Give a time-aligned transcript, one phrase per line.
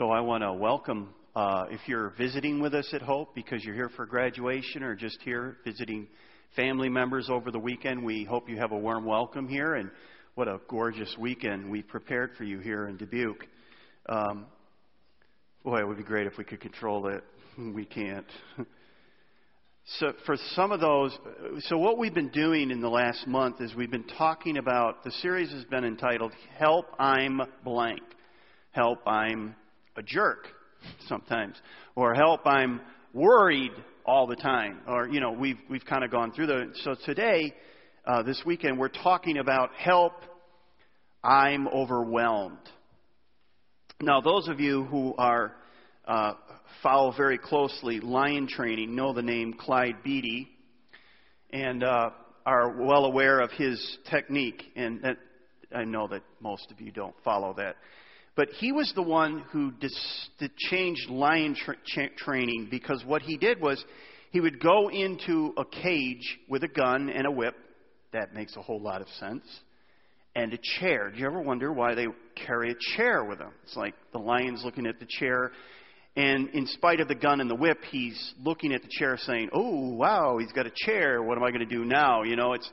[0.00, 3.74] So I want to welcome, uh, if you're visiting with us at Hope because you're
[3.74, 6.08] here for graduation or just here visiting
[6.56, 9.74] family members over the weekend, we hope you have a warm welcome here.
[9.74, 9.90] And
[10.36, 13.46] what a gorgeous weekend we prepared for you here in Dubuque.
[14.08, 14.46] Um,
[15.64, 17.22] boy, it would be great if we could control it.
[17.58, 18.26] We can't.
[19.98, 21.18] So, for some of those,
[21.60, 25.10] so what we've been doing in the last month is we've been talking about the
[25.10, 28.02] series has been entitled Help I'm Blank.
[28.72, 29.56] Help I'm
[30.00, 30.48] a jerk
[31.06, 31.54] sometimes.
[31.94, 32.80] Or help I'm
[33.12, 33.72] worried
[34.06, 34.80] all the time.
[34.88, 36.72] Or, you know, we've, we've kind of gone through the.
[36.82, 37.54] So today,
[38.06, 40.14] uh, this weekend, we're talking about help
[41.22, 42.58] I'm overwhelmed.
[44.00, 45.52] Now, those of you who are
[46.08, 46.32] uh,
[46.82, 50.48] follow very closely lion training know the name Clyde Beatty
[51.50, 52.10] and uh,
[52.46, 54.62] are well aware of his technique.
[54.76, 55.18] And that,
[55.76, 57.76] I know that most of you don't follow that.
[58.36, 63.60] But he was the one who dis- changed lion tra- training because what he did
[63.60, 63.84] was
[64.30, 67.56] he would go into a cage with a gun and a whip.
[68.12, 69.44] That makes a whole lot of sense.
[70.36, 71.10] And a chair.
[71.10, 72.06] Do you ever wonder why they
[72.46, 73.52] carry a chair with them?
[73.64, 75.50] It's like the lion's looking at the chair
[76.16, 79.50] and in spite of the gun and the whip, he's looking at the chair saying,
[79.52, 81.22] Oh, wow, he's got a chair.
[81.22, 82.22] What am I going to do now?
[82.24, 82.68] You know, it's,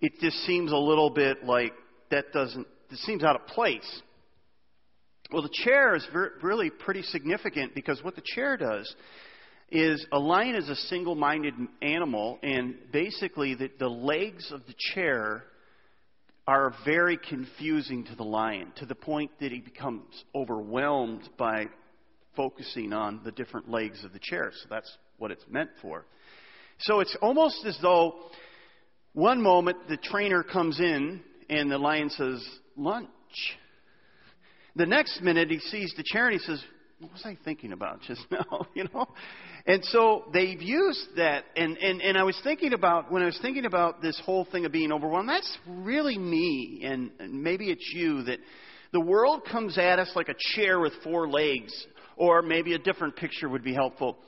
[0.00, 1.72] it just seems a little bit like
[2.10, 4.02] that doesn't, it seems out of place.
[5.32, 6.06] Well, the chair is
[6.42, 8.94] really pretty significant because what the chair does
[9.70, 14.74] is a lion is a single minded animal, and basically the, the legs of the
[14.94, 15.42] chair
[16.46, 21.66] are very confusing to the lion to the point that he becomes overwhelmed by
[22.36, 24.52] focusing on the different legs of the chair.
[24.52, 26.04] So that's what it's meant for.
[26.80, 28.14] So it's almost as though
[29.12, 33.08] one moment the trainer comes in and the lion says, lunch.
[34.76, 36.62] The next minute he sees the chair and he says,
[37.00, 38.66] what was I thinking about just now?
[38.74, 39.06] you know?
[39.66, 43.38] And so they've used that and, and, and I was thinking about when I was
[43.42, 47.90] thinking about this whole thing of being overwhelmed, that's really me and, and maybe it's
[47.94, 48.38] you that
[48.92, 51.72] the world comes at us like a chair with four legs
[52.16, 54.18] or maybe a different picture would be helpful.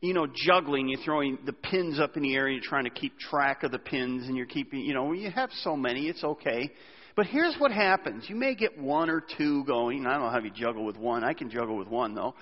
[0.00, 2.90] You know, juggling, you're throwing the pins up in the air, and you're trying to
[2.90, 6.24] keep track of the pins, and you're keeping, you know, you have so many, it's
[6.24, 6.72] okay.
[7.14, 8.24] But here's what happens.
[8.28, 10.06] You may get one or two going.
[10.06, 11.24] I don't know how you juggle with one.
[11.24, 12.34] I can juggle with one, though.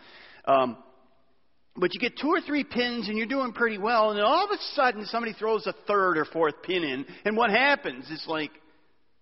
[0.45, 0.77] Um,
[1.77, 4.45] but you get two or three pins and you're doing pretty well, and then all
[4.45, 8.07] of a sudden somebody throws a third or fourth pin in, and what happens?
[8.11, 8.51] It's like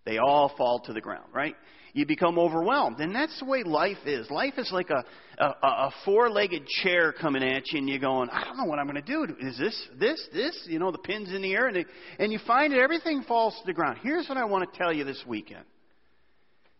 [0.09, 1.55] they all fall to the ground, right?
[1.99, 3.01] you become overwhelmed.
[3.01, 4.31] And that's the way life is.
[4.31, 5.05] Life is like a,
[5.43, 8.79] a, a four legged chair coming at you, and you're going, I don't know what
[8.79, 9.27] I'm going to do.
[9.41, 10.67] Is this, this, this?
[10.69, 11.85] You know, the pin's in the air, and,
[12.19, 13.99] and you find that everything falls to the ground.
[14.03, 15.65] Here's what I want to tell you this weekend.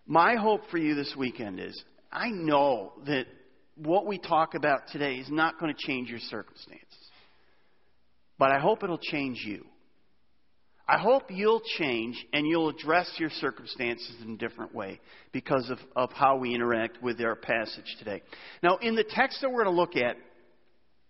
[0.07, 3.27] My hope for you this weekend is I know that
[3.77, 6.87] what we talk about today is not going to change your circumstances,
[8.39, 9.65] but I hope it'll change you.
[10.89, 15.01] I hope you'll change and you'll address your circumstances in a different way
[15.33, 18.23] because of, of how we interact with our passage today.
[18.63, 20.17] Now, in the text that we're going to look at,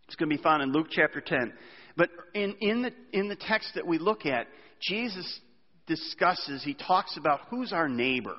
[0.06, 1.52] it's going to be found in Luke chapter 10.
[1.96, 4.48] But in, in, the, in the text that we look at,
[4.80, 5.40] Jesus
[5.86, 8.36] discusses, he talks about who's our neighbor.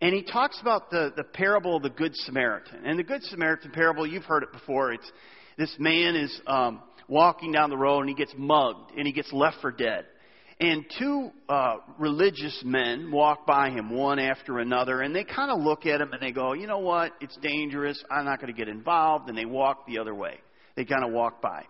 [0.00, 2.86] And he talks about the, the parable of the Good Samaritan.
[2.86, 4.92] And the Good Samaritan parable, you've heard it before.
[4.92, 5.10] It's
[5.56, 9.32] this man is um, walking down the road and he gets mugged and he gets
[9.32, 10.04] left for dead.
[10.60, 15.60] And two uh, religious men walk by him, one after another, and they kind of
[15.60, 17.12] look at him and they go, you know what?
[17.20, 18.02] It's dangerous.
[18.10, 19.28] I'm not going to get involved.
[19.28, 20.40] And they walk the other way.
[20.74, 21.64] They kind of walk by.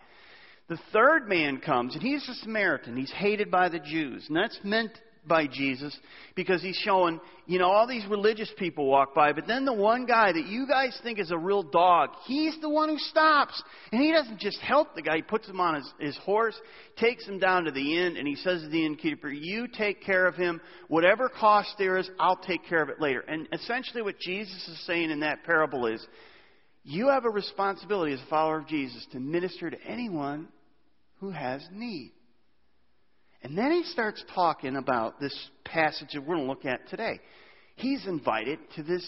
[0.69, 2.97] The third man comes, and he's a Samaritan.
[2.97, 4.25] He's hated by the Jews.
[4.29, 4.93] And that's meant
[5.27, 5.97] by Jesus
[6.35, 10.07] because he's showing, you know, all these religious people walk by, but then the one
[10.07, 13.63] guy that you guys think is a real dog, he's the one who stops.
[13.93, 16.59] And he doesn't just help the guy, he puts him on his, his horse,
[16.97, 20.27] takes him down to the inn, and he says to the innkeeper, You take care
[20.27, 20.61] of him.
[20.89, 23.21] Whatever cost there is, I'll take care of it later.
[23.21, 26.07] And essentially, what Jesus is saying in that parable is,
[26.85, 30.49] you have a responsibility as a follower of Jesus to minister to anyone
[31.21, 32.13] who has need.
[33.43, 37.21] And then he starts talking about this passage that we're going to look at today.
[37.77, 39.07] He's invited to this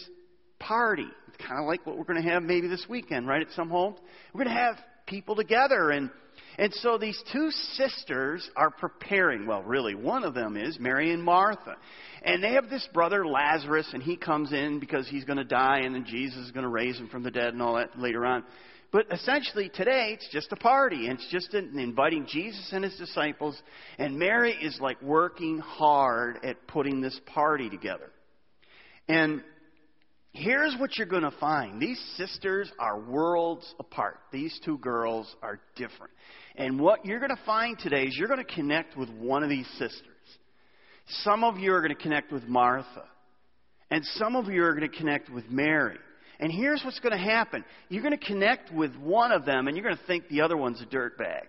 [0.61, 1.07] party.
[1.29, 3.69] It's kind of like what we're going to have maybe this weekend, right, at some
[3.69, 3.97] home.
[4.33, 5.91] We're going to have people together.
[5.91, 6.11] And,
[6.59, 9.47] and so these two sisters are preparing.
[9.47, 11.77] Well, really, one of them is Mary and Martha.
[12.23, 15.81] And they have this brother, Lazarus, and he comes in because he's going to die,
[15.81, 18.25] and then Jesus is going to raise him from the dead and all that later
[18.25, 18.45] on.
[18.93, 21.07] But essentially, today, it's just a party.
[21.07, 23.61] And it's just inviting Jesus and his disciples.
[23.99, 28.11] And Mary is like working hard at putting this party together.
[29.09, 29.43] And
[30.33, 31.81] here's what you're going to find.
[31.81, 34.19] These sisters are worlds apart.
[34.33, 36.13] These two girls are different.
[36.57, 39.51] And what you're going to find today is you're going to connect with one of
[39.51, 40.05] these sisters.
[41.23, 43.05] Some of you are going to connect with Martha.
[43.91, 45.99] And some of you are going to connect with Mary.
[46.41, 47.65] And here's what's going to happen.
[47.91, 50.57] You're going to connect with one of them and you're going to think the other
[50.57, 51.43] one's a dirtbag.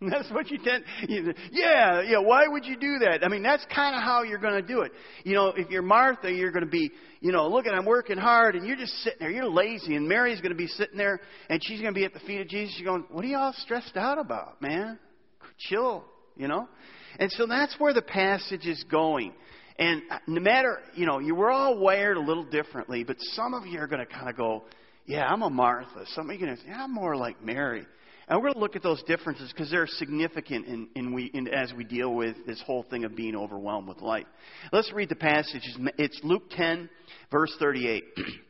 [0.10, 0.84] That's what you tend.
[1.08, 2.18] You, yeah, yeah.
[2.18, 3.22] Why would you do that?
[3.22, 4.92] I mean, that's kind of how you're going to do it.
[5.24, 6.90] You know, if you're Martha, you're going to be,
[7.20, 9.30] you know, look at I'm working hard, and you're just sitting there.
[9.30, 11.20] You're lazy, and Mary's going to be sitting there,
[11.50, 12.74] and she's going to be at the feet of Jesus.
[12.76, 14.98] She's going, "What are you all stressed out about, man?
[15.68, 16.02] Chill,
[16.34, 16.66] you know."
[17.18, 19.34] And so that's where the passage is going.
[19.80, 23.66] And no matter, you know, you were all wired a little differently, but some of
[23.66, 24.64] you are going to kind of go,
[25.06, 27.86] "Yeah, I'm a Martha." Some of you are going to, "Yeah, I'm more like Mary."
[28.28, 31.48] And we're going to look at those differences because they're significant in, in we, in,
[31.48, 34.26] as we deal with this whole thing of being overwhelmed with life.
[34.70, 35.62] Let's read the passage.
[35.98, 36.88] It's Luke 10,
[37.32, 38.04] verse 38.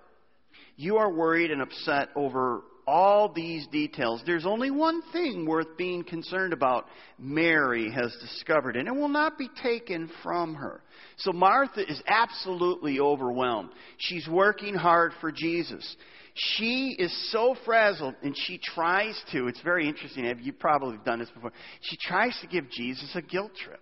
[0.77, 4.21] you are worried and upset over all these details.
[4.25, 6.87] There's only one thing worth being concerned about.
[7.19, 10.81] Mary has discovered, and it will not be taken from her.
[11.17, 13.69] So Martha is absolutely overwhelmed.
[13.97, 15.95] She's working hard for Jesus.
[16.33, 19.47] She is so frazzled, and she tries to.
[19.47, 20.25] It's very interesting.
[20.41, 21.51] You've probably done this before.
[21.81, 23.81] She tries to give Jesus a guilt trip.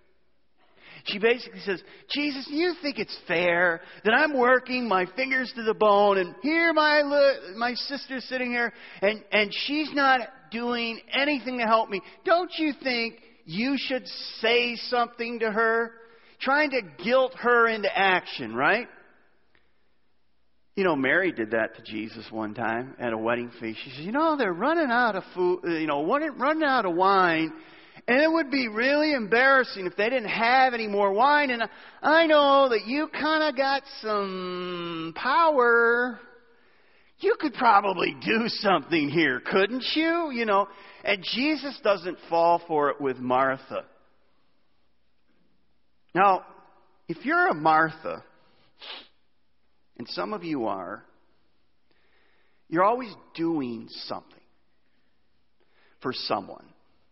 [1.04, 5.74] She basically says, Jesus, you think it's fair that I'm working my fingers to the
[5.74, 7.02] bone, and here my
[7.56, 10.20] my sister's sitting here, and and she's not
[10.50, 12.00] doing anything to help me.
[12.24, 13.14] Don't you think
[13.44, 14.06] you should
[14.40, 15.92] say something to her,
[16.40, 18.88] trying to guilt her into action, right?
[20.76, 23.80] You know, Mary did that to Jesus one time at a wedding feast.
[23.84, 25.60] She said, "You know, they're running out of food.
[25.64, 27.52] You know, running out of wine."
[28.08, 31.50] And it would be really embarrassing if they didn't have any more wine.
[31.50, 31.62] And
[32.02, 36.18] I know that you kind of got some power.
[37.18, 40.30] You could probably do something here, couldn't you?
[40.32, 40.68] You know,
[41.04, 43.84] and Jesus doesn't fall for it with Martha.
[46.14, 46.44] Now,
[47.08, 48.24] if you're a Martha,
[49.98, 51.04] and some of you are,
[52.68, 54.32] you're always doing something
[56.00, 56.64] for someone.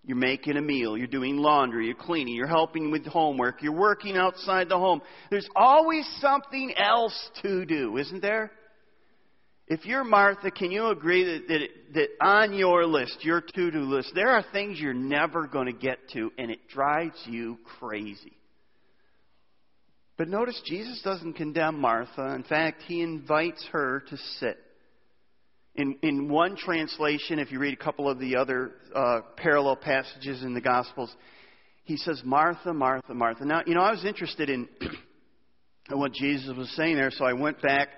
[0.08, 4.16] You're making a meal, you're doing laundry, you're cleaning, you're helping with homework, you're working
[4.16, 5.02] outside the home.
[5.31, 8.50] There's always something else to do, isn't there?
[9.66, 13.81] If you're Martha, can you agree that, that, that on your list, your to do
[13.81, 18.32] list, there are things you're never going to get to, and it drives you crazy?
[20.16, 22.34] But notice Jesus doesn't condemn Martha.
[22.34, 24.56] In fact, he invites her to sit.
[25.79, 30.43] In, in one translation, if you read a couple of the other uh, parallel passages
[30.43, 31.15] in the Gospels,
[31.85, 33.44] he says, Martha, Martha, Martha.
[33.44, 34.69] Now, you know, I was interested in
[35.91, 37.91] what Jesus was saying there, so I went back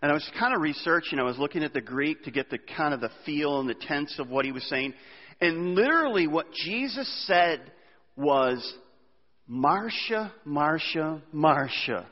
[0.00, 1.18] and I was kind of researching.
[1.18, 3.74] I was looking at the Greek to get the kind of the feel and the
[3.74, 4.94] tense of what he was saying.
[5.38, 7.60] And literally, what Jesus said
[8.16, 8.74] was,
[9.46, 12.06] Marcia, Marcia, Marcia.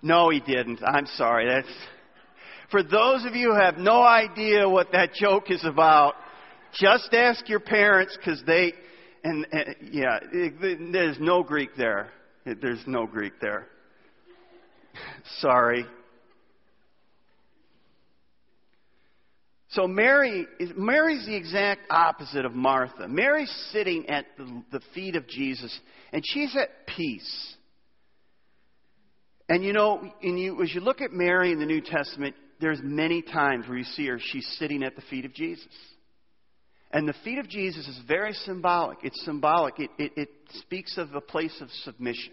[0.00, 0.80] No, he didn't.
[0.82, 1.46] I'm sorry.
[1.46, 1.76] That's
[2.70, 6.14] for those of you who have no idea what that joke is about.
[6.72, 8.72] Just ask your parents because they
[9.22, 12.10] and, and yeah, it, there's no Greek there.
[12.44, 13.66] There's no Greek there.
[15.40, 15.84] sorry.
[19.70, 23.06] So Mary is Mary's the exact opposite of Martha.
[23.06, 25.78] Mary's sitting at the, the feet of Jesus,
[26.12, 27.54] and she's at peace.
[29.48, 32.80] And you know, and you, as you look at Mary in the New Testament, there's
[32.82, 35.66] many times where you see her, she's sitting at the feet of Jesus.
[36.92, 38.98] And the feet of Jesus is very symbolic.
[39.02, 39.78] It's symbolic.
[39.78, 42.32] It, it, it speaks of a place of submission.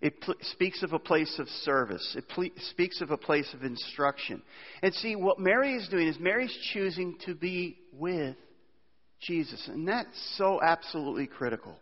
[0.00, 2.14] It pl- speaks of a place of service.
[2.16, 4.42] It pl- speaks of a place of instruction.
[4.82, 8.36] And see, what Mary is doing is Mary's choosing to be with
[9.20, 9.66] Jesus.
[9.68, 11.76] And that's so absolutely critical.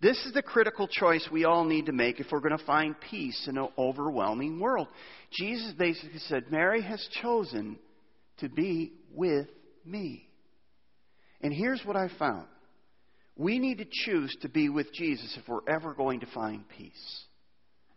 [0.00, 2.94] This is the critical choice we all need to make if we're going to find
[3.10, 4.88] peace in an overwhelming world.
[5.32, 7.78] Jesus basically said, Mary has chosen
[8.38, 9.48] to be with
[9.84, 10.28] me.
[11.40, 12.46] And here's what I found
[13.38, 17.24] we need to choose to be with Jesus if we're ever going to find peace.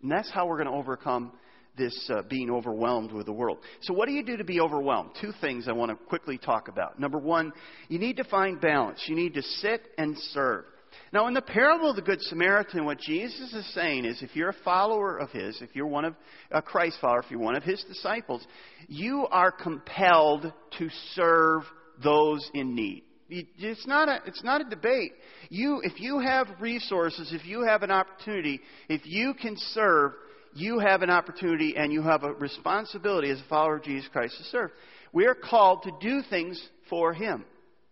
[0.01, 1.33] And that's how we're going to overcome
[1.77, 3.59] this uh, being overwhelmed with the world.
[3.81, 5.11] So, what do you do to be overwhelmed?
[5.21, 6.99] Two things I want to quickly talk about.
[6.99, 7.53] Number one,
[7.87, 9.03] you need to find balance.
[9.07, 10.65] You need to sit and serve.
[11.11, 14.49] Now, in the parable of the Good Samaritan, what Jesus is saying is if you're
[14.49, 16.15] a follower of His, if you're one of
[16.51, 18.45] a Christ follower, if you're one of His disciples,
[18.87, 21.63] you are compelled to serve
[22.03, 23.03] those in need.
[23.29, 25.11] It's not a, it's not a debate.
[25.49, 30.13] You, if you have resources, if you have an opportunity, if you can serve,
[30.53, 34.35] you have an opportunity and you have a responsibility as a follower of Jesus Christ
[34.39, 34.71] to serve.
[35.13, 37.45] We are called to do things for Him.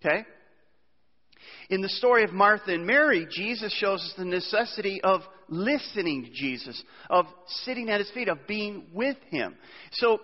[0.03, 0.25] Okay?
[1.69, 6.31] In the story of Martha and Mary, Jesus shows us the necessity of listening to
[6.31, 7.25] Jesus, of
[7.63, 9.55] sitting at his feet, of being with him.
[9.93, 10.19] So,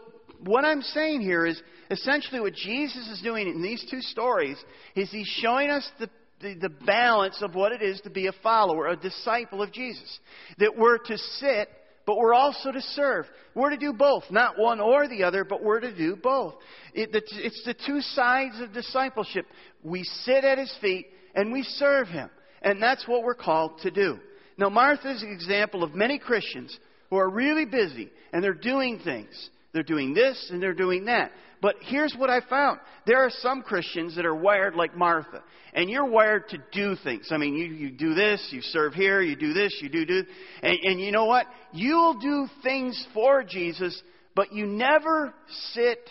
[0.46, 4.58] what I'm saying here is essentially what Jesus is doing in these two stories
[4.96, 6.10] is he's showing us the,
[6.42, 10.20] the, balance of what it is to be a follower, a disciple of Jesus.
[10.58, 11.70] That we're to sit
[12.06, 13.26] but we're also to serve.
[13.56, 16.56] We're to do both, not one or the other, but we're to do both.
[16.94, 19.46] It, it's the two sides of discipleship.
[19.84, 22.30] We sit at his feet and we serve him.
[22.62, 24.20] And that's what we're called to do.
[24.58, 26.78] Now, Martha is an example of many Christians
[27.10, 29.50] who are really busy and they're doing things.
[29.74, 31.32] They're doing this and they're doing that.
[31.64, 32.82] But here's what I found.
[33.08, 35.42] There are some Christians that are wired like Martha.
[35.74, 37.30] And you're wired to do things.
[37.32, 40.24] I mean, you, you do this, you serve here, you do this, you do do.
[40.62, 41.48] And, and you know what?
[41.72, 44.00] You'll do things for Jesus,
[44.36, 45.34] but you never
[45.72, 46.10] sit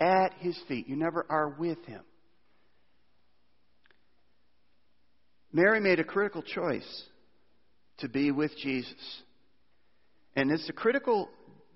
[0.00, 0.88] at his feet.
[0.88, 2.02] You never are with him.
[5.52, 7.04] Mary made a critical choice
[7.98, 9.22] to be with Jesus.
[10.34, 11.30] And it's a critical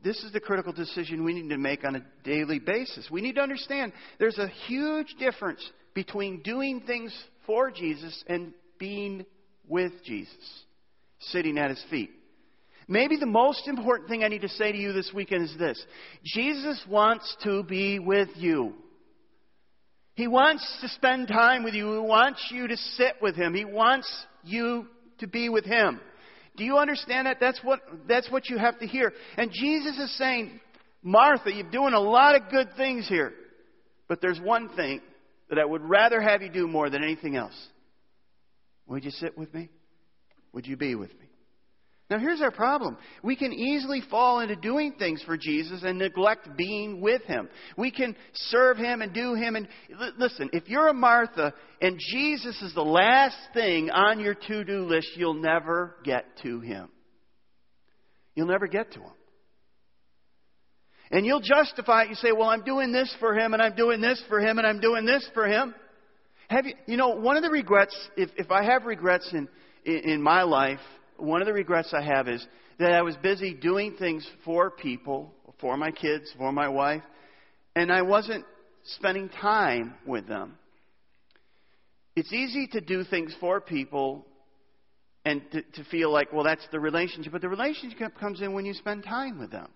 [0.04, 3.08] this is the critical decision we need to make on a daily basis.
[3.11, 7.12] We need to understand there's a huge difference between doing things
[7.46, 9.25] for Jesus and being
[9.66, 10.64] with Jesus,
[11.20, 12.11] sitting at his feet.
[12.87, 15.82] Maybe the most important thing I need to say to you this weekend is this
[16.23, 18.75] Jesus wants to be with you.
[20.16, 21.92] He wants to spend time with you.
[21.92, 23.54] He wants you to sit with Him.
[23.54, 24.08] He wants
[24.44, 24.87] you
[25.18, 25.99] to be with Him.
[26.56, 27.38] Do you understand that?
[27.40, 29.12] That's what, that's what you have to hear.
[29.37, 30.61] And Jesus is saying,
[31.02, 33.32] Martha, you're doing a lot of good things here.
[34.08, 35.00] But there's one thing
[35.49, 37.54] that I would rather have you do more than anything else.
[38.87, 39.68] Would you sit with me?
[40.52, 41.26] Would you be with me?
[42.11, 42.99] Now, here's our problem.
[43.23, 47.49] We can easily fall into doing things for Jesus and neglect being with Him.
[47.78, 49.56] We can serve Him and do Him.
[49.56, 49.66] And
[50.18, 54.84] listen, if you're a Martha and Jesus is the last thing on your to do
[54.84, 56.90] list, you'll never get to Him.
[58.34, 59.12] You'll never get to Him.
[61.11, 62.11] And you'll justify it.
[62.11, 64.66] You say, well, I'm doing this for Him, and I'm doing this for Him, and
[64.66, 65.75] I'm doing this for Him.
[66.49, 69.49] Have you, you know, one of the regrets, if, if I have regrets in,
[69.87, 70.80] in, in my life,
[71.16, 72.47] one of the regrets I have is
[72.78, 77.02] that I was busy doing things for people, for my kids, for my wife,
[77.76, 78.44] and I wasn't
[78.85, 80.59] spending time with them.
[82.16, 84.25] It's easy to do things for people
[85.25, 88.64] and to, to feel like, well, that's the relationship, but the relationship comes in when
[88.64, 89.68] you spend time with them.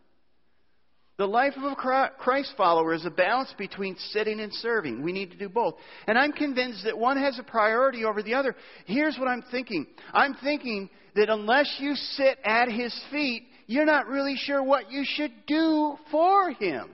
[1.19, 5.03] The life of a Christ follower is a balance between sitting and serving.
[5.03, 5.75] We need to do both.
[6.07, 8.55] And I'm convinced that one has a priority over the other.
[8.87, 14.07] Here's what I'm thinking I'm thinking that unless you sit at his feet, you're not
[14.07, 16.89] really sure what you should do for him.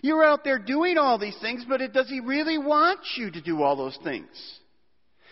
[0.00, 3.40] You're out there doing all these things, but it, does he really want you to
[3.40, 4.28] do all those things?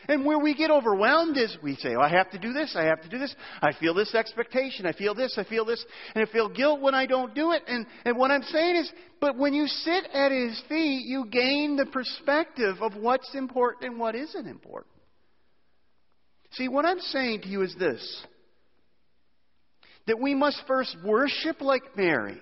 [0.08, 2.84] And where we get overwhelmed is we say, oh, I have to do this, I
[2.84, 3.34] have to do this.
[3.62, 5.84] I feel this expectation, I feel this, I feel this,
[6.14, 7.62] and I feel guilt when I don't do it.
[7.66, 11.76] And, and what I'm saying is, but when you sit at his feet, you gain
[11.76, 14.92] the perspective of what's important and what isn't important.
[16.52, 18.24] See, what I'm saying to you is this
[20.06, 22.38] that we must first worship like Mary,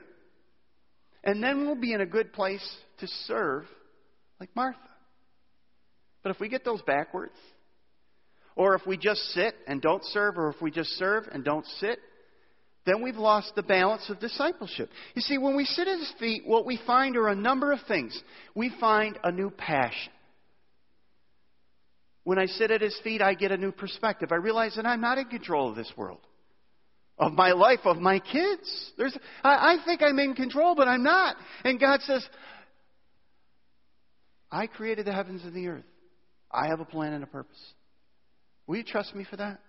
[1.23, 3.65] and then we'll be in a good place to serve
[4.41, 4.79] like Martha.
[6.23, 7.37] But if we get those backwards,
[8.57, 11.67] or if we just sit and don't serve, or if we just serve and don't
[11.79, 11.99] sit,
[12.85, 14.91] then we've lost the balance of discipleship.
[15.15, 17.79] You see, when we sit at his feet, what we find are a number of
[17.87, 18.21] things.
[18.55, 20.13] We find a new passion.
[22.25, 24.31] When I sit at his feet, I get a new perspective.
[24.33, 26.21] I realize that I'm not in control of this world,
[27.19, 28.93] of my life, of my kids.
[28.97, 31.37] There's, I, I think I'm in control, but I'm not.
[31.65, 32.27] And God says,
[34.51, 35.85] I created the heavens and the earth.
[36.51, 37.59] I have a plan and a purpose.
[38.73, 39.61] Will you trust me for that?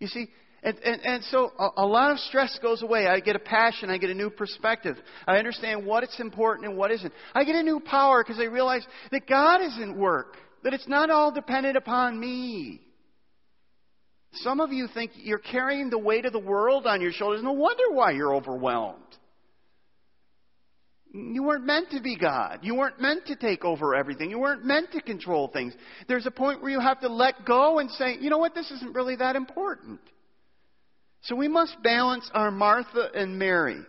[0.00, 0.28] You see,
[0.62, 3.06] and, and, and so a, a, lot of stress goes away.
[3.06, 3.90] I get a passion.
[3.90, 4.96] I get a new perspective.
[5.26, 7.12] I understand what is important and what isn't.
[7.34, 10.88] I get a new power because I realize that God is in work, that it's
[10.88, 12.80] not all dependent upon me.
[14.32, 17.42] Some of you think you're carrying the weight of the world on your shoulders.
[17.42, 19.02] No wonder why you're overwhelmed.
[21.12, 22.60] You weren't meant to be God.
[22.62, 24.30] You weren't meant to take over everything.
[24.30, 25.72] You weren't meant to control things.
[26.06, 28.70] There's a point where you have to let go and say, you know what, this
[28.70, 30.00] isn't really that important.
[31.22, 33.80] So we must balance our Martha and Mary.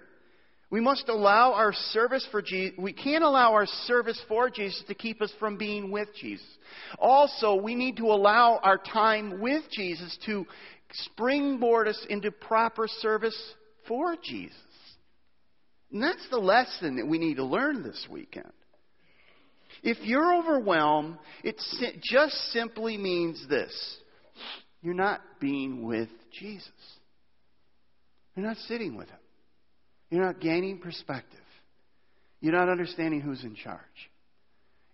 [0.72, 2.78] We must allow our service for Jesus.
[2.78, 6.46] We can't allow our service for Jesus to keep us from being with Jesus.
[7.00, 10.46] Also, we need to allow our time with Jesus to
[10.92, 13.38] springboard us into proper service
[13.88, 14.56] for Jesus.
[15.92, 18.52] And that's the lesson that we need to learn this weekend.
[19.82, 21.56] If you're overwhelmed, it
[22.02, 23.98] just simply means this
[24.82, 26.72] you're not being with Jesus,
[28.36, 29.18] you're not sitting with Him.
[30.10, 31.40] You're not gaining perspective.
[32.42, 33.80] You're not understanding who's in charge.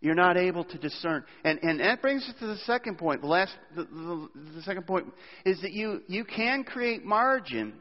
[0.02, 1.24] You're not able to discern.
[1.44, 3.22] And, and that brings us to the second point.
[3.22, 5.08] The last, the, the, the second point
[5.46, 7.74] is that you, you can create margin.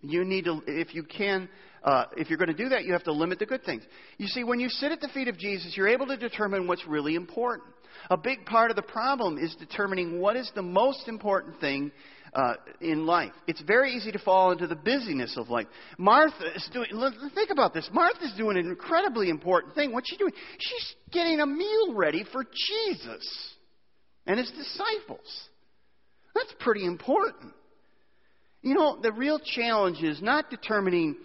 [0.00, 1.48] You need to, if you can,
[1.84, 3.82] uh, if you're going to do that, you have to limit the good things.
[4.18, 6.86] You see, when you sit at the feet of Jesus, you're able to determine what's
[6.86, 7.68] really important.
[8.10, 11.92] A big part of the problem is determining what is the most important thing
[12.34, 13.32] uh, in life.
[13.46, 15.66] It's very easy to fall into the busyness of life.
[15.98, 16.88] Martha is doing,
[17.34, 17.88] think about this.
[17.92, 19.92] Martha's doing an incredibly important thing.
[19.92, 20.32] What's she doing?
[20.58, 23.54] She's getting a meal ready for Jesus
[24.26, 25.48] and his disciples.
[26.34, 27.52] That's pretty important.
[28.62, 31.16] You know, the real challenge is not determining,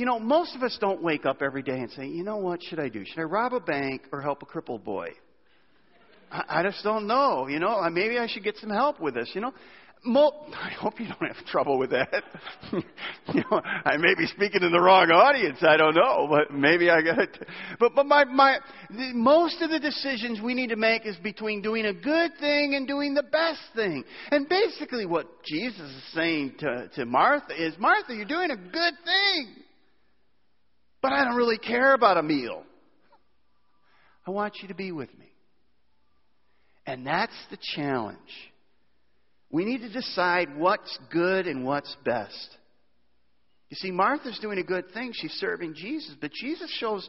[0.00, 2.62] you know, most of us don't wake up every day and say, you know what
[2.62, 3.04] should I do?
[3.04, 5.08] Should I rob a bank or help a crippled boy?
[6.32, 7.48] I, I just don't know.
[7.48, 9.30] You know, I maybe I should get some help with this.
[9.34, 9.52] You know,
[10.06, 12.22] I hope you don't have trouble with that.
[12.72, 15.58] you know, I may be speaking to the wrong audience.
[15.60, 17.46] I don't know, but maybe I got it.
[17.78, 18.56] But but my my
[19.12, 22.88] most of the decisions we need to make is between doing a good thing and
[22.88, 24.02] doing the best thing.
[24.30, 28.94] And basically, what Jesus is saying to to Martha is, Martha, you're doing a good
[29.04, 29.56] thing,
[31.02, 32.62] but I don't really care about a meal.
[34.26, 35.32] I want you to be with me,
[36.86, 38.18] and that's the challenge
[39.50, 42.56] we need to decide what's good and what's best.
[43.68, 45.12] You see, Martha's doing a good thing.
[45.12, 46.14] She's serving Jesus.
[46.20, 47.08] But Jesus shows,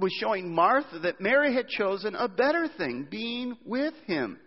[0.00, 4.38] was showing Martha that Mary had chosen a better thing, being with him.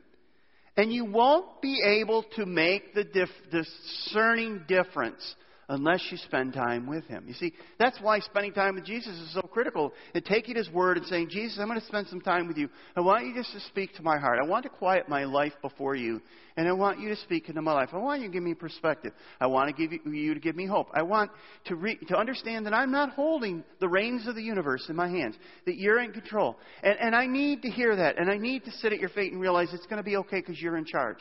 [0.78, 5.36] And you won't be able to make the dif- discerning difference
[5.70, 7.24] unless you spend time with Him.
[7.28, 9.94] You see, that's why spending time with Jesus is so critical.
[10.14, 12.70] And taking His Word and saying, Jesus, I'm going to spend some time with you.
[12.96, 14.40] I want you just to speak to my heart.
[14.44, 16.22] I want to quiet my life before you.
[16.58, 17.90] And I want you to speak into my life.
[17.94, 19.14] I want you to give me perspective.
[19.40, 20.90] I want to give you, you to give me hope.
[20.94, 21.32] I want
[21.66, 25.08] to, re- to understand that I'm not holding the reins of the universe in my
[25.08, 26.58] hands, that you're in control.
[26.84, 28.20] And, and I need to hear that.
[28.20, 30.42] And I need to sit at your feet and realize it's going to be okay
[30.42, 31.20] because you're in charge.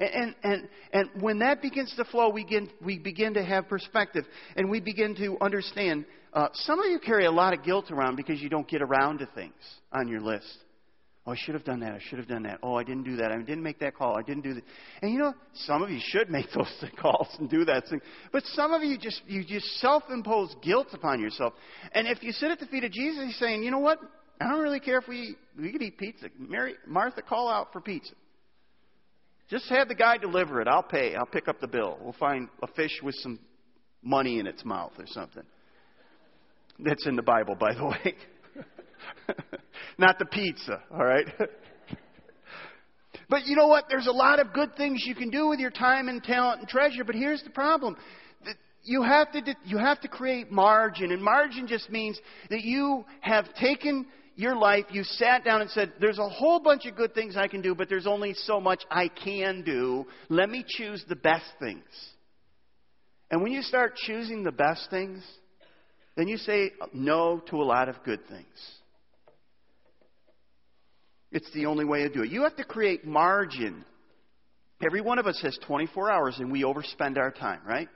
[0.00, 4.24] And, and, and when that begins to flow, we begin, we begin to have perspective
[4.56, 6.06] and we begin to understand.
[6.32, 9.18] Uh, some of you carry a lot of guilt around because you don't get around
[9.18, 9.52] to things
[9.92, 10.46] on your list.
[11.26, 11.92] Oh, I should have done that.
[11.92, 12.60] I should have done that.
[12.62, 13.30] Oh, I didn't do that.
[13.30, 14.16] I didn't make that call.
[14.16, 14.64] I didn't do that.
[15.02, 15.34] And you know,
[15.66, 18.00] some of you should make those calls and do that thing.
[18.32, 21.52] But some of you just you just self-impose guilt upon yourself.
[21.92, 23.98] And if you sit at the feet of Jesus, he's saying, you know what?
[24.40, 26.28] I don't really care if we we could eat pizza.
[26.38, 28.14] Mary Martha, call out for pizza.
[29.50, 30.68] Just have the guy deliver it.
[30.68, 31.16] I'll pay.
[31.16, 31.98] I'll pick up the bill.
[32.00, 33.40] We'll find a fish with some
[34.00, 35.42] money in its mouth or something.
[36.78, 38.14] That's in the Bible, by the way.
[39.98, 41.26] Not the pizza, all right?
[43.28, 43.86] but you know what?
[43.88, 46.68] There's a lot of good things you can do with your time and talent and
[46.68, 47.96] treasure, but here's the problem.
[48.84, 52.18] You have to, you have to create margin, and margin just means
[52.50, 54.06] that you have taken
[54.40, 57.48] your life, you sat down and said, There's a whole bunch of good things I
[57.48, 60.06] can do, but there's only so much I can do.
[60.28, 61.84] Let me choose the best things.
[63.30, 65.22] And when you start choosing the best things,
[66.16, 68.46] then you say no to a lot of good things.
[71.32, 72.30] It's the only way to do it.
[72.30, 73.84] You have to create margin.
[74.84, 77.88] Every one of us has 24 hours and we overspend our time, right?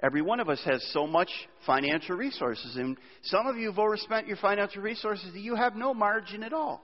[0.00, 1.30] Every one of us has so much
[1.66, 5.92] financial resources, and some of you have overspent your financial resources that you have no
[5.92, 6.82] margin at all.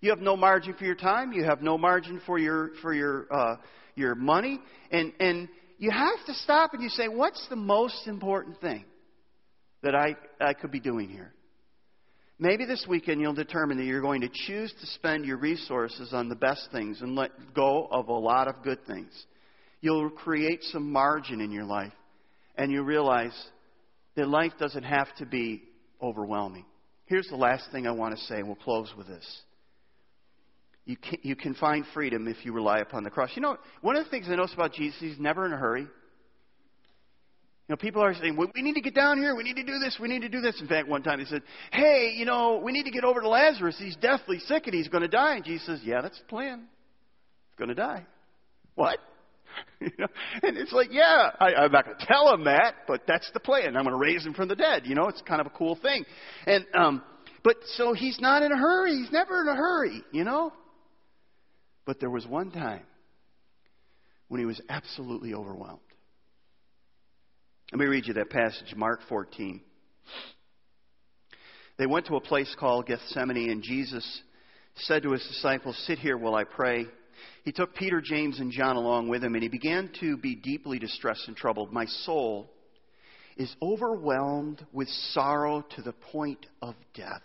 [0.00, 1.32] You have no margin for your time.
[1.32, 3.56] You have no margin for your for your uh,
[3.94, 8.60] your money, and and you have to stop and you say, what's the most important
[8.60, 8.84] thing
[9.82, 11.32] that I I could be doing here?
[12.38, 16.28] Maybe this weekend you'll determine that you're going to choose to spend your resources on
[16.28, 19.12] the best things and let go of a lot of good things.
[19.82, 21.92] You'll create some margin in your life.
[22.56, 23.34] And you realize
[24.16, 25.62] that life doesn't have to be
[26.00, 26.64] overwhelming.
[27.06, 28.36] Here's the last thing I want to say.
[28.36, 29.42] And we'll close with this.
[30.84, 33.30] You can, you can find freedom if you rely upon the cross.
[33.34, 35.82] You know, one of the things I notice about Jesus, he's never in a hurry.
[35.82, 35.88] You
[37.68, 39.36] know, people are saying, well, we need to get down here.
[39.36, 39.96] We need to do this.
[40.00, 40.60] We need to do this.
[40.60, 43.28] In fact, one time he said, hey, you know, we need to get over to
[43.28, 43.76] Lazarus.
[43.78, 45.36] He's deathly sick and he's going to die.
[45.36, 46.64] And Jesus says, yeah, that's the plan.
[47.48, 48.04] He's going to die.
[48.74, 48.98] What?
[49.80, 50.06] you know?
[50.42, 53.40] And it's like, yeah, I, I'm not going to tell him that, but that's the
[53.40, 53.76] plan.
[53.76, 54.82] I'm going to raise him from the dead.
[54.86, 56.04] You know, it's kind of a cool thing.
[56.46, 57.02] And, um,
[57.44, 58.96] but so he's not in a hurry.
[58.96, 60.52] He's never in a hurry, you know?
[61.84, 62.82] But there was one time
[64.28, 65.80] when he was absolutely overwhelmed.
[67.72, 69.60] Let me read you that passage, Mark 14.
[71.78, 74.22] They went to a place called Gethsemane, and Jesus
[74.76, 76.86] said to his disciples, Sit here while I pray.
[77.44, 80.78] He took Peter, James, and John along with him, and he began to be deeply
[80.78, 81.72] distressed and troubled.
[81.72, 82.50] My soul
[83.36, 87.22] is overwhelmed with sorrow to the point of death.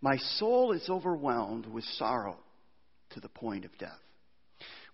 [0.00, 2.38] My soul is overwhelmed with sorrow
[3.10, 3.90] to the point of death.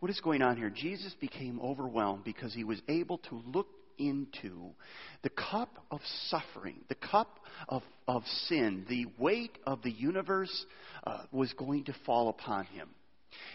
[0.00, 0.70] What is going on here?
[0.70, 3.66] Jesus became overwhelmed because he was able to look
[3.98, 4.70] into
[5.22, 10.66] the cup of suffering, the cup of, of sin, the weight of the universe
[11.04, 12.88] uh, was going to fall upon him.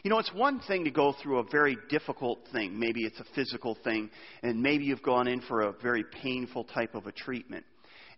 [0.04, 2.80] You know, it's one thing to go through a very difficult thing.
[2.80, 4.10] Maybe it's a physical thing,
[4.42, 7.66] and maybe you've gone in for a very painful type of a treatment.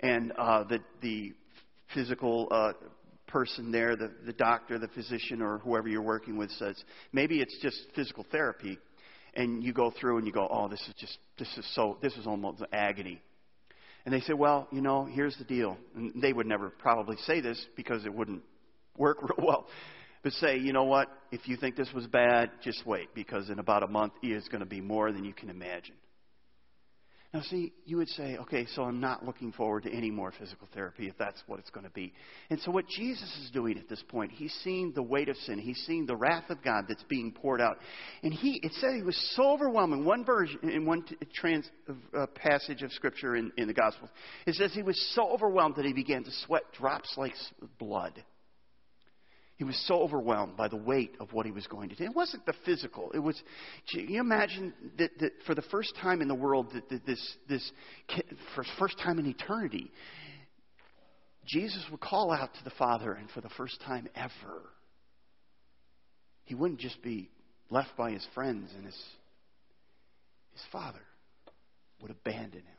[0.01, 1.33] And uh, the, the
[1.93, 2.73] physical uh,
[3.27, 6.75] person there, the, the doctor, the physician, or whoever you're working with says,
[7.11, 8.77] maybe it's just physical therapy,
[9.35, 12.13] and you go through and you go, oh, this is just, this is so, this
[12.13, 13.21] is almost agony.
[14.05, 15.77] And they say, well, you know, here's the deal.
[15.95, 18.43] And they would never probably say this because it wouldn't
[18.97, 19.67] work real well.
[20.23, 21.09] But say, you know what?
[21.31, 24.47] If you think this was bad, just wait because in about a month it is
[24.47, 25.95] going to be more than you can imagine.
[27.35, 30.69] Now, see, you would say, okay, so I'm not looking forward to any more physical
[30.73, 32.13] therapy if that's what it's going to be.
[32.49, 35.59] And so, what Jesus is doing at this point, he's seeing the weight of sin.
[35.59, 37.79] He's seeing the wrath of God that's being poured out.
[38.23, 40.05] And he, it said he was so overwhelming.
[40.05, 41.69] One version, in one trans,
[42.17, 44.11] uh, passage of Scripture in, in the Gospels,
[44.47, 47.33] it says he was so overwhelmed that he began to sweat drops like
[47.77, 48.13] blood.
[49.57, 52.03] He was so overwhelmed by the weight of what he was going to do.
[52.03, 53.11] It wasn't the physical.
[53.13, 53.41] It was.
[53.89, 57.37] Can you imagine that, that for the first time in the world, that, that this
[57.47, 57.71] this
[58.53, 59.91] for first time in eternity,
[61.45, 64.61] Jesus would call out to the Father, and for the first time ever,
[66.43, 67.29] he wouldn't just be
[67.69, 69.03] left by his friends and his
[70.51, 71.01] his Father
[72.01, 72.77] would abandon him.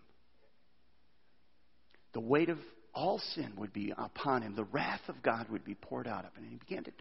[2.13, 2.59] The weight of
[2.97, 4.57] all sin would be upon him.
[4.57, 6.51] The wrath of God would be poured out upon him.
[6.51, 6.93] He began to,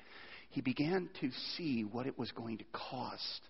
[0.49, 3.41] he began to see what it was going to cost.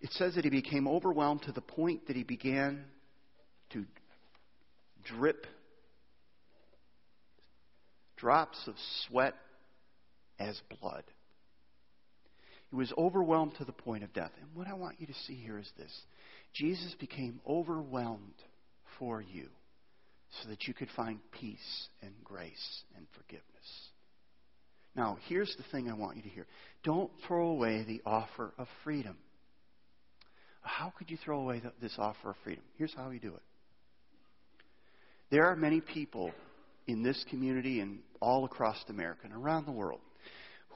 [0.00, 2.84] It says that he became overwhelmed to the point that he began
[3.70, 3.84] to
[5.04, 5.46] drip
[8.16, 8.74] drops of
[9.06, 9.34] sweat
[10.38, 11.04] as blood.
[12.70, 14.32] He was overwhelmed to the point of death.
[14.40, 15.92] And what I want you to see here is this
[16.54, 18.34] Jesus became overwhelmed
[18.98, 19.48] for you
[20.42, 23.44] so that you could find peace and grace and forgiveness.
[24.94, 26.46] Now, here's the thing I want you to hear
[26.84, 29.16] don't throw away the offer of freedom.
[30.60, 32.64] How could you throw away this offer of freedom?
[32.76, 33.42] Here's how you do it.
[35.30, 36.32] There are many people
[36.86, 40.00] in this community and all across America and around the world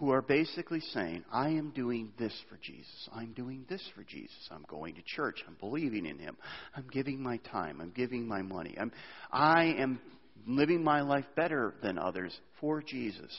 [0.03, 3.09] who are basically saying, I am doing this for Jesus.
[3.15, 4.49] I'm doing this for Jesus.
[4.51, 5.45] I'm going to church.
[5.47, 6.37] I'm believing in Him.
[6.75, 7.81] I'm giving my time.
[7.81, 8.75] I'm giving my money.
[8.81, 8.91] I'm,
[9.31, 10.01] I am
[10.45, 13.31] living my life better than others for Jesus.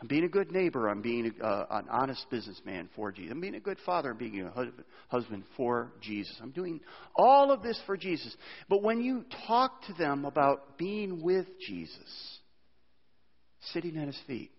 [0.00, 0.88] I'm being a good neighbor.
[0.88, 3.32] I'm being a, uh, an honest businessman for Jesus.
[3.32, 4.12] I'm being a good father.
[4.12, 4.66] I'm being a
[5.08, 6.32] husband for Jesus.
[6.40, 6.80] I'm doing
[7.16, 8.36] all of this for Jesus.
[8.68, 12.38] But when you talk to them about being with Jesus,
[13.72, 14.52] sitting at his feet,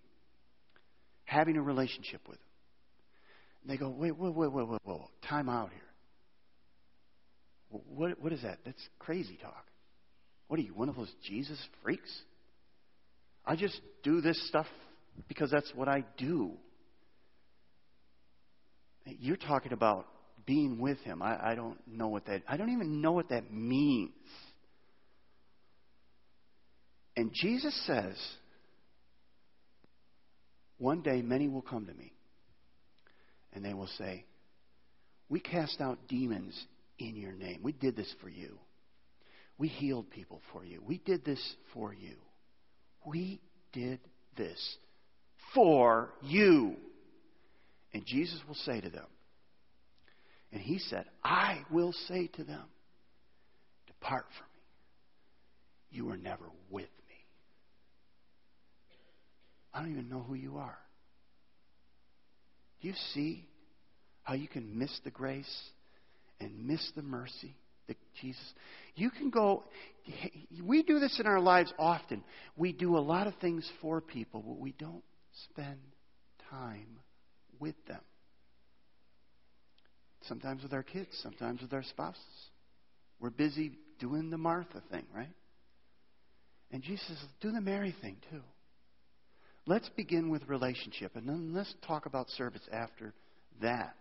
[1.29, 2.43] having a relationship with Him.
[3.61, 5.79] And they go, wait, wait, wait, wait, wait, wait, time out here.
[7.69, 8.57] What, what is that?
[8.65, 9.65] That's crazy talk.
[10.47, 12.11] What are you, one of those Jesus freaks?
[13.45, 14.65] I just do this stuff
[15.27, 16.51] because that's what I do.
[19.05, 20.07] You're talking about
[20.47, 21.21] being with Him.
[21.21, 22.41] I, I don't know what that.
[22.47, 24.11] I don't even know what that means.
[27.15, 28.15] And Jesus says,
[30.79, 32.13] one day, many will come to me
[33.53, 34.25] and they will say,
[35.29, 36.59] We cast out demons
[36.97, 37.59] in your name.
[37.61, 38.57] We did this for you.
[39.57, 40.81] We healed people for you.
[40.85, 42.15] We did this for you.
[43.05, 43.41] We
[43.73, 43.99] did
[44.37, 44.77] this
[45.53, 46.75] for you.
[47.93, 49.07] And Jesus will say to them,
[50.51, 52.63] and he said, I will say to them,
[53.87, 55.97] Depart from me.
[55.97, 56.98] You were never with me.
[59.73, 60.77] I don't even know who you are.
[62.81, 63.47] Do you see
[64.23, 65.69] how you can miss the grace
[66.39, 67.55] and miss the mercy
[67.87, 68.41] that Jesus?
[68.95, 69.63] You can go,
[70.63, 72.23] we do this in our lives often.
[72.55, 75.03] We do a lot of things for people, but we don't
[75.51, 75.79] spend
[76.49, 76.99] time
[77.59, 78.01] with them.
[80.23, 82.21] Sometimes with our kids, sometimes with our spouses.
[83.19, 85.33] We're busy doing the Martha thing, right?
[86.71, 88.41] And Jesus do the Mary thing too.
[89.69, 93.13] Let's begin with relationship, and then let's talk about service after
[93.61, 93.93] that.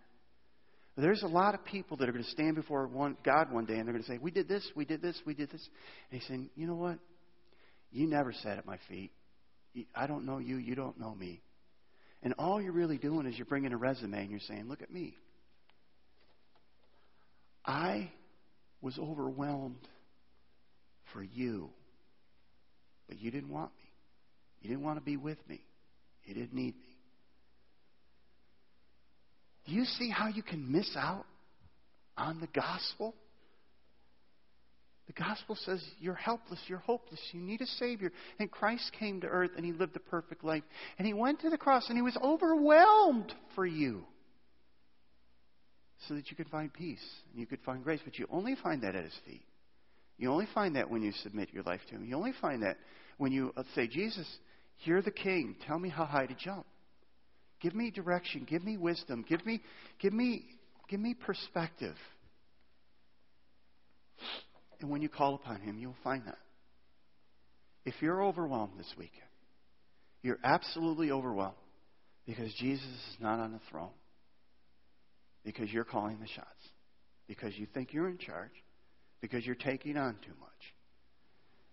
[0.97, 3.75] There's a lot of people that are going to stand before one, God one day
[3.75, 5.61] and they're going to say, We did this, we did this, we did this.
[6.09, 6.97] And he's saying, You know what?
[7.91, 9.11] You never sat at my feet.
[9.93, 11.39] I don't know you, you don't know me.
[12.23, 14.91] And all you're really doing is you're bringing a resume and you're saying, Look at
[14.91, 15.15] me.
[17.63, 18.09] I
[18.81, 19.87] was overwhelmed
[21.13, 21.69] for you,
[23.07, 23.88] but you didn't want me.
[24.61, 25.61] You didn't want to be with me.
[26.25, 26.97] You didn't need me.
[29.65, 31.25] Do you see how you can miss out
[32.17, 33.15] on the gospel?
[35.07, 38.11] The gospel says you're helpless, you're hopeless, you need a Savior.
[38.39, 40.63] And Christ came to earth and He lived a perfect life.
[40.97, 44.03] And He went to the cross and He was overwhelmed for you
[46.07, 48.01] so that you could find peace and you could find grace.
[48.05, 49.41] But you only find that at His feet.
[50.19, 52.05] You only find that when you submit your life to Him.
[52.05, 52.77] You only find that
[53.17, 54.27] when you uh, say, Jesus,
[54.83, 55.55] you're the King.
[55.67, 56.65] Tell me how high to jump.
[57.61, 58.45] Give me direction.
[58.49, 59.25] Give me wisdom.
[59.27, 59.61] Give me,
[59.99, 60.45] give me,
[60.89, 61.95] give me perspective.
[64.79, 66.37] And when you call upon Him, you'll find that.
[67.85, 69.23] If you're overwhelmed this weekend,
[70.21, 71.55] you're absolutely overwhelmed
[72.25, 73.89] because Jesus is not on the throne,
[75.43, 76.47] because you're calling the shots,
[77.27, 78.51] because you think you're in charge,
[79.21, 80.49] because you're taking on too much.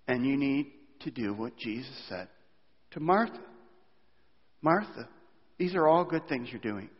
[0.08, 2.28] And you need to do what Jesus said
[2.92, 3.40] to Martha
[4.62, 5.08] Martha,
[5.58, 6.90] these are all good things you're doing.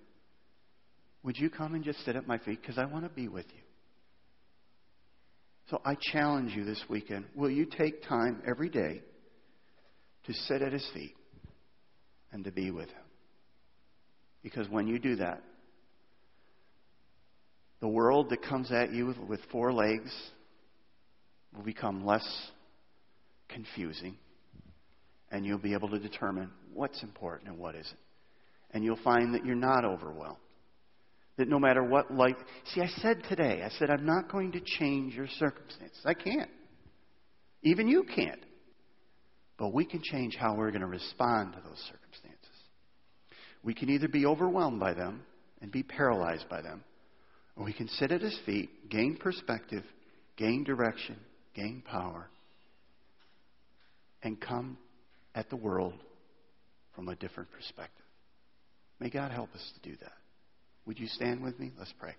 [1.25, 2.61] Would you come and just sit at my feet?
[2.61, 3.63] Because I want to be with you.
[5.69, 9.03] So I challenge you this weekend will you take time every day
[10.27, 11.17] to sit at his feet
[12.31, 13.05] and to be with him?
[14.45, 15.43] Because when you do that,
[17.81, 20.13] the world that comes at you with, four legs
[21.53, 22.25] will become less
[23.49, 24.17] confusing,
[25.31, 27.99] and you'll be able to determine what's important and what isn't.
[28.73, 30.37] And you'll find that you're not overwhelmed.
[31.37, 32.37] That no matter what life.
[32.73, 36.01] See, I said today, I said, I'm not going to change your circumstances.
[36.05, 36.51] I can't.
[37.63, 38.41] Even you can't.
[39.59, 42.37] But we can change how we're going to respond to those circumstances.
[43.63, 45.23] We can either be overwhelmed by them
[45.61, 46.85] and be paralyzed by them,
[47.57, 49.83] or we can sit at his feet, gain perspective,
[50.37, 51.17] gain direction,
[51.55, 52.29] gain power,
[54.23, 54.77] and come
[55.37, 55.95] at the world
[56.97, 58.05] from a different perspective.
[58.99, 60.13] May God help us to do that.
[60.87, 61.71] Would you stand with me?
[61.79, 62.15] Let's pray.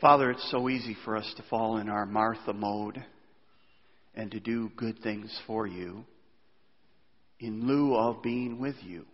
[0.00, 3.02] Father, it's so easy for us to fall in our Martha mode
[4.14, 6.04] and to do good things for you
[7.40, 9.06] in lieu of being with you.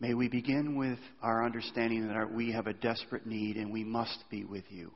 [0.00, 3.84] May we begin with our understanding that our, we have a desperate need and we
[3.84, 4.90] must be with you.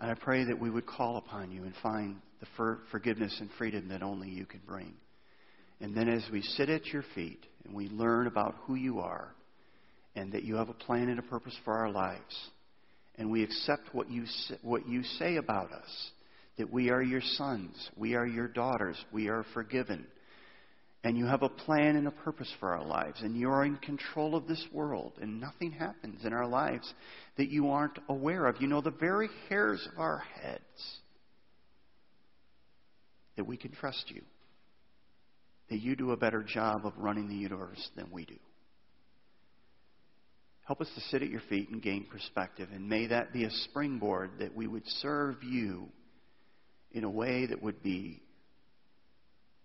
[0.00, 3.50] And I pray that we would call upon you and find the for, forgiveness and
[3.58, 4.94] freedom that only you can bring.
[5.80, 9.34] And then as we sit at your feet and we learn about who you are
[10.14, 12.50] and that you have a plan and a purpose for our lives,
[13.16, 14.24] and we accept what you,
[14.62, 16.10] what you say about us,
[16.58, 20.06] that we are your sons, we are your daughters, we are forgiven,
[21.04, 24.34] and you have a plan and a purpose for our lives, and you're in control
[24.34, 26.92] of this world, and nothing happens in our lives
[27.38, 28.60] that you aren't aware of.
[28.60, 30.98] You know the very hairs of our heads,
[33.36, 34.22] that we can trust you
[35.70, 38.36] that you do a better job of running the universe than we do.
[40.64, 43.50] Help us to sit at your feet and gain perspective, and may that be a
[43.50, 45.88] springboard that we would serve you
[46.92, 48.20] in a way that would be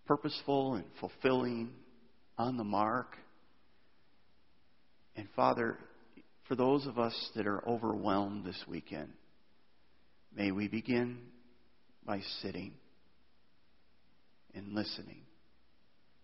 [0.05, 1.71] purposeful and fulfilling,
[2.37, 3.15] on the mark.
[5.15, 5.77] And Father,
[6.47, 9.09] for those of us that are overwhelmed this weekend,
[10.35, 11.17] may we begin
[12.05, 12.73] by sitting
[14.55, 15.21] and listening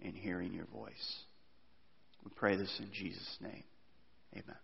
[0.04, 1.24] and hearing your voice.
[2.24, 3.64] We pray this in Jesus' name.
[4.34, 4.58] Amen.